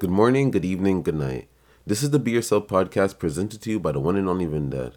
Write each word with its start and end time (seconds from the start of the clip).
Good 0.00 0.08
morning, 0.08 0.50
good 0.50 0.64
evening, 0.64 1.02
good 1.02 1.16
night. 1.16 1.50
This 1.86 2.02
is 2.02 2.08
the 2.08 2.18
Be 2.18 2.30
Yourself 2.30 2.68
podcast 2.68 3.18
presented 3.18 3.60
to 3.60 3.70
you 3.70 3.78
by 3.78 3.92
the 3.92 4.00
one 4.00 4.16
and 4.16 4.30
only 4.30 4.46
Vindad. 4.46 4.94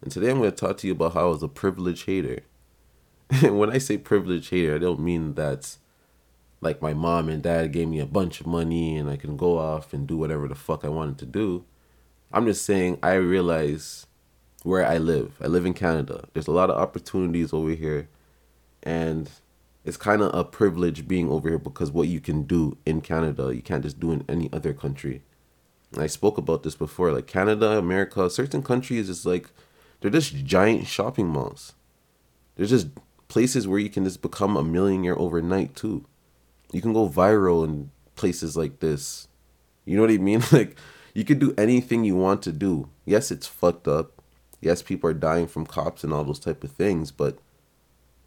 And 0.00 0.12
today 0.12 0.30
I'm 0.30 0.38
going 0.38 0.52
to 0.52 0.56
talk 0.56 0.76
to 0.76 0.86
you 0.86 0.92
about 0.92 1.14
how 1.14 1.22
I 1.22 1.30
was 1.30 1.42
a 1.42 1.48
privileged 1.48 2.06
hater. 2.06 2.42
And 3.42 3.58
when 3.58 3.72
I 3.72 3.78
say 3.78 3.98
privileged 3.98 4.50
hater, 4.50 4.76
I 4.76 4.78
don't 4.78 5.00
mean 5.00 5.34
that 5.34 5.78
like 6.60 6.80
my 6.80 6.94
mom 6.94 7.28
and 7.28 7.42
dad 7.42 7.72
gave 7.72 7.88
me 7.88 7.98
a 7.98 8.06
bunch 8.06 8.40
of 8.40 8.46
money 8.46 8.96
and 8.96 9.10
I 9.10 9.16
can 9.16 9.36
go 9.36 9.58
off 9.58 9.92
and 9.92 10.06
do 10.06 10.16
whatever 10.16 10.46
the 10.46 10.54
fuck 10.54 10.84
I 10.84 10.90
wanted 10.90 11.18
to 11.18 11.26
do. 11.26 11.64
I'm 12.32 12.46
just 12.46 12.64
saying 12.64 13.00
I 13.02 13.14
realize 13.14 14.06
where 14.62 14.86
I 14.86 14.98
live. 14.98 15.38
I 15.40 15.48
live 15.48 15.66
in 15.66 15.74
Canada. 15.74 16.28
There's 16.34 16.46
a 16.46 16.52
lot 16.52 16.70
of 16.70 16.80
opportunities 16.80 17.52
over 17.52 17.70
here. 17.70 18.08
And 18.84 19.28
it's 19.84 19.96
kind 19.96 20.22
of 20.22 20.34
a 20.34 20.44
privilege 20.44 21.08
being 21.08 21.30
over 21.30 21.48
here 21.48 21.58
because 21.58 21.90
what 21.90 22.08
you 22.08 22.20
can 22.20 22.42
do 22.42 22.76
in 22.84 23.00
Canada, 23.00 23.54
you 23.54 23.62
can't 23.62 23.82
just 23.82 23.98
do 23.98 24.12
in 24.12 24.24
any 24.28 24.52
other 24.52 24.74
country. 24.74 25.22
And 25.92 26.02
I 26.02 26.06
spoke 26.06 26.38
about 26.38 26.62
this 26.62 26.74
before. 26.74 27.12
Like 27.12 27.26
Canada, 27.26 27.78
America, 27.78 28.28
certain 28.30 28.62
countries 28.62 29.08
is 29.08 29.24
like 29.24 29.50
they're 30.00 30.10
just 30.10 30.44
giant 30.44 30.86
shopping 30.86 31.28
malls. 31.28 31.74
They're 32.56 32.66
just 32.66 32.88
places 33.28 33.66
where 33.66 33.78
you 33.78 33.90
can 33.90 34.04
just 34.04 34.22
become 34.22 34.56
a 34.56 34.64
millionaire 34.64 35.18
overnight 35.18 35.74
too. 35.74 36.04
You 36.72 36.82
can 36.82 36.92
go 36.92 37.08
viral 37.08 37.64
in 37.64 37.90
places 38.16 38.56
like 38.56 38.80
this. 38.80 39.28
You 39.84 39.96
know 39.96 40.02
what 40.02 40.10
I 40.10 40.18
mean? 40.18 40.42
Like 40.52 40.76
you 41.14 41.24
could 41.24 41.38
do 41.38 41.54
anything 41.56 42.04
you 42.04 42.16
want 42.16 42.42
to 42.42 42.52
do. 42.52 42.88
Yes, 43.04 43.30
it's 43.30 43.46
fucked 43.46 43.88
up. 43.88 44.22
Yes, 44.60 44.82
people 44.82 45.08
are 45.10 45.14
dying 45.14 45.46
from 45.46 45.66
cops 45.66 46.04
and 46.04 46.12
all 46.12 46.22
those 46.22 46.38
type 46.38 46.62
of 46.62 46.70
things, 46.70 47.10
but 47.10 47.38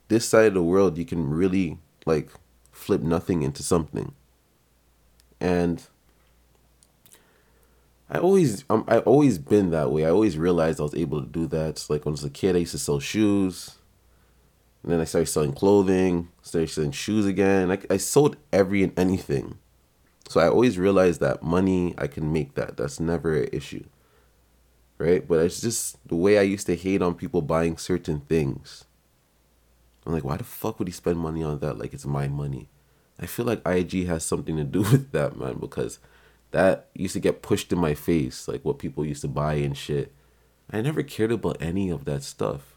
this 0.07 0.27
side 0.27 0.47
of 0.47 0.53
the 0.53 0.63
world 0.63 0.97
you 0.97 1.05
can 1.05 1.29
really 1.29 1.77
like 2.05 2.29
flip 2.71 3.01
nothing 3.01 3.43
into 3.43 3.63
something. 3.63 4.13
And 5.39 5.85
i 8.09 8.17
always 8.17 8.65
um, 8.69 8.83
i 8.87 8.99
always 8.99 9.37
been 9.37 9.71
that 9.71 9.91
way. 9.91 10.05
I 10.05 10.09
always 10.09 10.37
realized 10.37 10.79
i 10.79 10.83
was 10.83 10.95
able 10.95 11.21
to 11.21 11.27
do 11.27 11.47
that. 11.47 11.85
Like 11.89 12.05
when 12.05 12.11
i 12.11 12.13
was 12.13 12.23
a 12.23 12.29
kid 12.29 12.55
i 12.55 12.59
used 12.59 12.71
to 12.73 12.79
sell 12.79 12.99
shoes. 12.99 13.77
And 14.81 14.91
then 14.91 14.99
i 14.99 15.05
started 15.05 15.27
selling 15.27 15.53
clothing 15.53 16.29
started 16.41 16.69
selling 16.69 16.91
shoes 16.91 17.25
again. 17.25 17.71
I, 17.71 17.79
I 17.89 17.97
sold 17.97 18.37
every 18.51 18.83
and 18.83 18.97
anything. 18.97 19.57
So 20.27 20.39
i 20.39 20.47
always 20.47 20.77
realized 20.77 21.21
that 21.21 21.43
money 21.43 21.93
i 21.97 22.07
can 22.07 22.31
make 22.31 22.55
that. 22.55 22.77
That's 22.77 22.99
never 22.99 23.41
an 23.43 23.49
issue. 23.51 23.85
Right? 24.97 25.27
But 25.27 25.39
it's 25.39 25.61
just 25.61 26.07
the 26.07 26.15
way 26.15 26.37
i 26.37 26.41
used 26.43 26.67
to 26.67 26.75
hate 26.75 27.01
on 27.01 27.15
people 27.15 27.41
buying 27.41 27.77
certain 27.77 28.21
things 28.21 28.85
I'm 30.05 30.13
like, 30.13 30.23
why 30.23 30.37
the 30.37 30.43
fuck 30.43 30.79
would 30.79 30.87
he 30.87 30.93
spend 30.93 31.19
money 31.19 31.43
on 31.43 31.59
that? 31.59 31.77
Like 31.77 31.93
it's 31.93 32.05
my 32.05 32.27
money. 32.27 32.69
I 33.19 33.25
feel 33.25 33.45
like 33.45 33.65
IG 33.65 34.05
has 34.07 34.23
something 34.23 34.57
to 34.57 34.63
do 34.63 34.79
with 34.91 35.11
that, 35.11 35.37
man, 35.37 35.57
because 35.59 35.99
that 36.51 36.87
used 36.93 37.13
to 37.13 37.19
get 37.19 37.41
pushed 37.41 37.71
in 37.71 37.79
my 37.79 37.93
face, 37.93 38.47
like 38.47 38.63
what 38.63 38.79
people 38.79 39.05
used 39.05 39.21
to 39.21 39.27
buy 39.27 39.55
and 39.55 39.77
shit. 39.77 40.13
I 40.71 40.81
never 40.81 41.03
cared 41.03 41.31
about 41.31 41.61
any 41.61 41.89
of 41.89 42.05
that 42.05 42.23
stuff. 42.23 42.75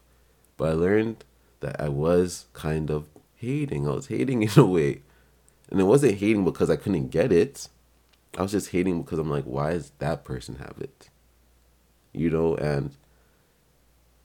But 0.57 0.69
I 0.69 0.73
learned 0.73 1.23
that 1.59 1.79
I 1.79 1.89
was 1.89 2.45
kind 2.53 2.89
of 2.89 3.07
hating. 3.35 3.87
I 3.87 3.91
was 3.91 4.07
hating 4.07 4.43
in 4.43 4.49
a 4.55 4.65
way. 4.65 5.01
And 5.69 5.79
it 5.79 5.85
wasn't 5.85 6.15
hating 6.15 6.45
because 6.45 6.69
I 6.69 6.75
couldn't 6.75 7.09
get 7.09 7.31
it. 7.31 7.67
I 8.37 8.41
was 8.41 8.51
just 8.51 8.69
hating 8.69 9.01
because 9.01 9.19
I'm 9.19 9.29
like, 9.29 9.45
why 9.45 9.73
does 9.73 9.91
that 9.99 10.23
person 10.23 10.55
have 10.55 10.75
it? 10.79 11.09
You 12.13 12.29
know, 12.29 12.55
and 12.55 12.91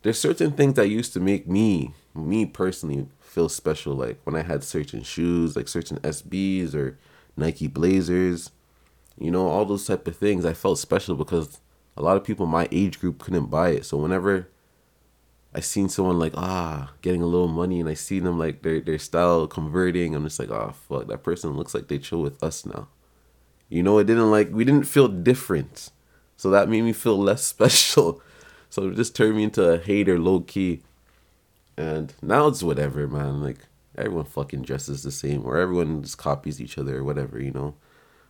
there's 0.03 0.19
certain 0.19 0.53
things 0.53 0.75
that 0.75 0.89
used 0.89 1.13
to 1.13 1.21
make 1.21 1.47
me 1.47 1.95
me 2.15 2.45
personally 2.45 3.07
feel 3.21 3.49
special 3.49 3.95
like 3.95 4.21
when 4.25 4.37
i 4.37 4.43
had 4.43 4.63
certain 4.63 5.03
shoes 5.03 5.57
like 5.57 5.69
certain 5.69 5.99
sbs 6.01 6.75
or 6.75 6.99
nike 7.37 7.67
blazers 7.67 8.51
you 9.19 9.31
know 9.31 9.47
all 9.49 9.65
those 9.65 9.87
type 9.87 10.07
of 10.07 10.17
things 10.17 10.45
i 10.45 10.53
felt 10.53 10.79
special 10.79 11.17
because 11.17 11.61
a 11.97 12.03
lot 12.03 12.17
of 12.17 12.25
people 12.25 12.47
my 12.47 12.69
age 12.73 13.01
group 13.01 13.19
couldn't 13.19 13.47
buy 13.47 13.71
it. 13.71 13.85
So 13.85 13.97
whenever 13.97 14.49
i 15.55 15.61
seen 15.61 15.89
someone 15.89 16.19
like 16.19 16.33
ah 16.37 16.93
getting 17.03 17.23
a 17.23 17.27
little 17.27 17.49
money 17.49 17.79
and 17.81 17.89
i 17.89 17.95
see 17.95 18.21
them 18.21 18.39
like 18.39 18.63
their, 18.63 18.81
their 18.81 18.99
style 18.99 19.47
converting 19.47 20.15
i'm 20.15 20.25
just 20.25 20.39
like 20.39 20.51
oh 20.51 20.75
fuck 20.89 21.07
that 21.09 21.23
person 21.23 21.51
looks 21.51 21.75
like 21.75 21.89
they 21.89 21.99
chill 21.99 22.23
with 22.23 22.43
us 22.43 22.65
now. 22.65 22.89
You 23.69 23.83
know 23.83 23.99
it 23.99 24.05
didn't 24.05 24.31
like 24.31 24.51
we 24.51 24.65
didn't 24.65 24.87
feel 24.87 25.09
different. 25.09 25.91
So 26.37 26.51
that 26.51 26.69
made 26.69 26.83
me 26.83 26.93
feel 26.93 27.19
less 27.19 27.45
special 27.55 28.21
so 28.73 28.89
it 28.89 28.97
just 28.97 29.15
turned 29.15 29.37
me 29.37 29.43
into 29.43 29.63
a 29.63 29.77
hater 29.77 30.19
low 30.19 30.41
key 30.41 30.81
and 31.77 32.15
now 32.23 32.47
it's 32.47 32.63
whatever, 32.63 33.07
man. 33.07 33.43
Like 33.43 33.67
everyone 33.97 34.25
fucking 34.25 34.63
dresses 34.63 35.03
the 35.03 35.11
same, 35.11 35.45
or 35.45 35.57
everyone 35.59 36.03
just 36.03 36.17
copies 36.17 36.61
each 36.61 36.79
other, 36.79 36.99
or 36.99 37.05
whatever, 37.05 37.41
you 37.41 37.51
know. 37.51 37.75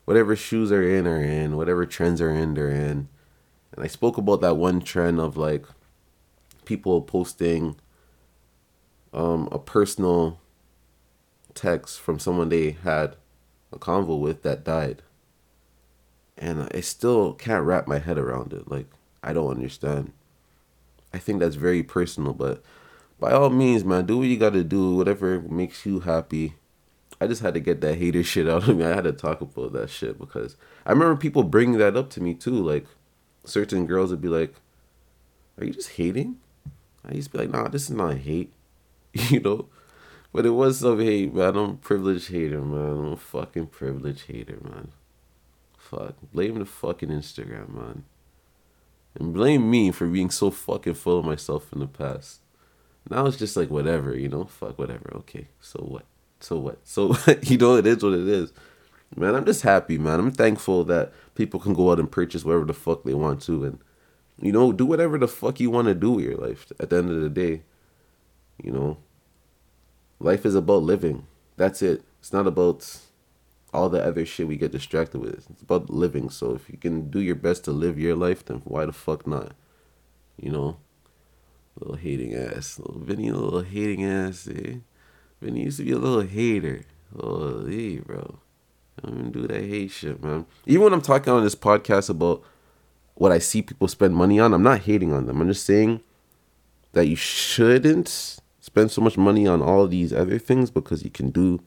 Whatever 0.05 0.35
shoes 0.35 0.73
are 0.73 0.83
in 0.83 1.07
are 1.07 1.23
in, 1.23 1.57
whatever 1.57 1.87
trends 1.87 2.21
are 2.21 2.31
in, 2.31 2.55
they're 2.55 2.71
in. 2.71 3.09
And 3.73 3.85
I 3.85 3.87
spoke 3.87 4.19
about 4.19 4.41
that 4.41 4.57
one 4.57 4.81
trend 4.81 5.21
of 5.21 5.37
like 5.37 5.65
people 6.65 7.03
posting 7.03 7.77
um, 9.13 9.49
a 9.53 9.59
personal 9.61 10.41
text 11.55 12.01
from 12.01 12.19
someone 12.19 12.49
they 12.49 12.73
had 12.83 13.17
a 13.73 13.79
convo 13.79 14.19
with 14.19 14.43
that 14.43 14.65
died. 14.65 15.03
And 16.37 16.69
I 16.75 16.81
still 16.81 17.35
can't 17.35 17.65
wrap 17.65 17.87
my 17.87 17.99
head 18.01 18.19
around 18.19 18.53
it. 18.53 18.69
Like, 18.69 18.87
I 19.23 19.33
don't 19.33 19.51
understand. 19.51 20.13
I 21.15 21.19
think 21.19 21.41
that's 21.41 21.56
very 21.56 21.83
personal, 21.83 22.33
but 22.33 22.62
by 23.21 23.33
all 23.33 23.50
means, 23.50 23.84
man, 23.84 24.06
do 24.06 24.19
what 24.19 24.28
you 24.28 24.37
gotta 24.37 24.65
do, 24.65 24.97
whatever 24.97 25.41
makes 25.41 25.87
you 25.87 26.00
happy. 26.00 26.55
I 27.21 27.27
just 27.28 27.43
had 27.43 27.55
to 27.55 27.61
get 27.61 27.81
that 27.83 27.97
hater 27.99 28.23
shit 28.25 28.49
out 28.49 28.69
of 28.69 28.77
me. 28.77 28.84
I 28.84 28.95
had 28.95 29.05
to 29.05 29.12
talk 29.12 29.41
about 29.41 29.73
that 29.75 29.91
shit 29.91 30.19
because 30.19 30.56
I 30.84 30.91
remember 30.91 31.17
people 31.17 31.45
bringing 31.45 31.78
that 31.78 31.97
up 31.97 32.11
to 32.11 32.21
me 32.23 32.34
too. 32.34 32.50
Like, 32.50 32.87
certain 33.45 33.87
girls 33.87 34.11
would 34.11 34.21
be 34.21 34.28
like, 34.28 34.55
Are 35.59 35.65
you 35.65 35.73
just 35.73 35.91
hating? 35.91 36.39
I 37.05 37.15
used 37.15 37.31
to 37.31 37.39
be 37.39 37.44
like, 37.44 37.53
Nah, 37.53 37.69
this 37.69 37.84
is 37.84 37.91
not 37.91 38.19
hate, 38.19 38.53
you 39.12 39.41
know? 39.41 39.69
But 40.33 40.47
it 40.47 40.50
was 40.50 40.81
some 40.81 40.99
hate, 40.99 41.34
man. 41.34 41.56
I'm 41.56 41.71
a 41.71 41.75
privileged 41.75 42.31
hater, 42.31 42.61
man. 42.62 42.91
I'm 42.91 43.12
a 43.12 43.17
fucking 43.17 43.67
privileged 43.67 44.27
hater, 44.27 44.59
man. 44.65 44.93
Fuck. 45.77 46.15
Blame 46.33 46.59
the 46.59 46.65
fucking 46.65 47.11
Instagram, 47.11 47.75
man. 47.75 48.05
And 49.15 49.33
blame 49.34 49.71
me 49.71 49.91
for 49.91 50.06
being 50.06 50.31
so 50.31 50.50
fucking 50.50 50.95
full 50.95 51.19
of 51.19 51.25
myself 51.25 51.73
in 51.73 51.81
the 51.81 51.87
past. 51.87 52.41
Now 53.11 53.27
it's 53.27 53.37
just 53.37 53.56
like 53.56 53.71
whatever, 53.71 54.17
you 54.17 54.28
know, 54.28 54.45
fuck 54.45 54.78
whatever. 54.78 55.12
Okay, 55.17 55.49
so 55.61 55.81
what? 55.81 56.05
So 56.41 56.59
what? 56.59 56.78
So 56.84 57.09
what? 57.09 57.50
you 57.50 57.59
know, 57.59 57.77
it 57.77 57.87
is 57.87 58.03
what 58.03 58.15
it 58.15 58.27
is. 58.27 58.53
Man, 59.15 59.34
I'm 59.34 59.45
just 59.45 59.62
happy, 59.62 59.99
man. 59.99 60.19
I'm 60.19 60.31
thankful 60.33 60.84
that 60.84 61.12
people 61.34 61.61
can 61.61 61.75
go 61.75 61.93
out 61.93 62.00
and 62.00 62.11
purchase 62.11 62.45
whatever 62.45 62.65
the 62.65 62.73
fuck 62.73 63.05
they 63.05 63.12
want 63.12 63.43
to, 63.43 63.65
and 63.65 63.78
you 64.41 64.53
know, 64.53 64.73
do 64.73 64.87
whatever 64.87 65.19
the 65.19 65.29
fuck 65.29 65.61
you 65.61 65.71
want 65.71 65.89
to 65.89 65.94
do 65.94 66.12
with 66.12 66.25
your 66.25 66.37
life. 66.37 66.73
At 66.81 66.91
the 66.91 66.97
end 66.97 67.11
of 67.11 67.21
the 67.21 67.29
day, 67.29 67.62
you 68.62 68.71
know, 68.71 68.97
life 70.19 70.47
is 70.47 70.55
about 70.55 70.83
living. 70.83 71.27
That's 71.56 71.83
it. 71.83 72.03
It's 72.21 72.33
not 72.33 72.47
about 72.47 72.99
all 73.72 73.88
the 73.88 74.05
other 74.05 74.27
shit 74.27 74.49
we 74.49 74.56
get 74.56 74.72
distracted 74.72 75.21
with. 75.21 75.47
It's 75.50 75.62
about 75.62 75.91
living. 75.91 76.31
So 76.31 76.55
if 76.55 76.69
you 76.69 76.78
can 76.78 77.10
do 77.10 77.21
your 77.21 77.34
best 77.34 77.65
to 77.65 77.71
live 77.72 77.99
your 77.99 78.16
life, 78.16 78.44
then 78.44 78.62
why 78.65 78.87
the 78.87 78.93
fuck 78.93 79.27
not? 79.27 79.53
You 80.37 80.50
know. 80.50 80.77
Little 81.78 81.97
hating 81.97 82.34
ass. 82.34 82.78
Little 82.78 83.00
Vinny, 83.00 83.28
a 83.28 83.34
little 83.34 83.62
hating 83.62 84.05
ass, 84.05 84.47
eh? 84.47 84.77
Vinny 85.41 85.65
used 85.65 85.78
to 85.78 85.84
be 85.84 85.93
a 85.93 85.99
little 85.99 86.21
hater. 86.21 86.84
Holy, 87.19 88.00
bro. 88.00 88.38
I 88.99 89.09
don't 89.09 89.19
even 89.19 89.32
do 89.32 89.47
that 89.47 89.65
hate 89.65 89.91
shit, 89.91 90.22
man. 90.22 90.47
Even 90.66 90.84
when 90.84 90.93
I'm 90.93 91.00
talking 91.00 91.32
on 91.32 91.43
this 91.43 91.55
podcast 91.55 92.11
about 92.11 92.43
what 93.15 93.32
I 93.32 93.38
see 93.38 93.62
people 93.62 93.88
spend 93.88 94.15
money 94.15 94.38
on, 94.38 94.53
I'm 94.53 94.62
not 94.62 94.81
hating 94.81 95.12
on 95.12 95.27
them. 95.27 95.41
I'm 95.41 95.49
just 95.49 95.65
saying 95.65 96.00
that 96.93 97.06
you 97.06 97.16
shouldn't 97.16 98.38
spend 98.61 98.91
so 98.91 99.00
much 99.00 99.16
money 99.16 99.47
on 99.47 99.62
all 99.62 99.87
these 99.87 100.12
other 100.12 100.38
things 100.38 100.71
because 100.71 101.03
you 101.03 101.11
can 101.11 101.31
do, 101.31 101.61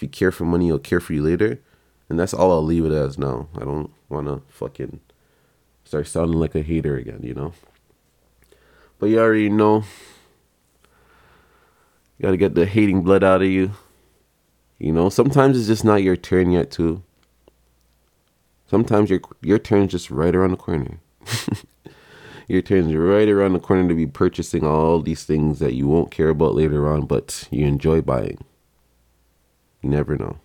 if 0.00 0.04
you 0.04 0.08
care 0.08 0.32
for 0.32 0.46
money, 0.46 0.68
it'll 0.68 0.78
care 0.78 0.98
for 0.98 1.12
you 1.12 1.22
later. 1.22 1.60
And 2.08 2.18
that's 2.18 2.32
all 2.32 2.52
I'll 2.52 2.64
leave 2.64 2.86
it 2.86 2.92
as 2.92 3.18
now. 3.18 3.48
I 3.54 3.60
don't 3.60 3.90
want 4.08 4.28
to 4.28 4.40
fucking 4.48 5.00
start 5.84 6.06
sounding 6.06 6.40
like 6.40 6.54
a 6.54 6.62
hater 6.62 6.96
again, 6.96 7.20
you 7.22 7.34
know? 7.34 7.52
But 8.98 9.10
you 9.10 9.20
already 9.20 9.50
know. 9.50 9.84
You 12.16 12.22
gotta 12.22 12.38
get 12.38 12.54
the 12.54 12.64
hating 12.64 13.02
blood 13.02 13.22
out 13.22 13.42
of 13.42 13.48
you. 13.48 13.72
You 14.78 14.92
know, 14.92 15.10
sometimes 15.10 15.58
it's 15.58 15.66
just 15.66 15.84
not 15.84 16.02
your 16.02 16.16
turn 16.16 16.50
yet, 16.50 16.70
too. 16.70 17.02
Sometimes 18.68 19.10
your 19.10 19.20
your 19.42 19.58
turn 19.58 19.82
is 19.82 19.90
just 19.90 20.10
right 20.10 20.34
around 20.34 20.52
the 20.52 20.56
corner. 20.56 21.00
your 22.48 22.62
turn 22.62 22.88
is 22.88 22.94
right 22.94 23.28
around 23.28 23.52
the 23.52 23.60
corner 23.60 23.86
to 23.86 23.94
be 23.94 24.06
purchasing 24.06 24.64
all 24.64 25.02
these 25.02 25.24
things 25.24 25.58
that 25.58 25.74
you 25.74 25.86
won't 25.86 26.10
care 26.10 26.30
about 26.30 26.54
later 26.54 26.88
on, 26.88 27.04
but 27.04 27.46
you 27.50 27.66
enjoy 27.66 28.00
buying. 28.00 28.42
You 29.82 29.90
never 29.90 30.16
know. 30.16 30.38